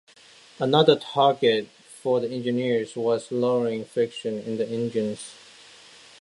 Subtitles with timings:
[0.57, 5.35] Another target for the engineers was lowering friction in the engines.